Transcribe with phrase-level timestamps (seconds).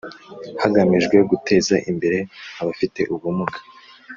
[0.61, 2.17] hagamijwe guteza imbere
[2.61, 3.57] abafite ubumuga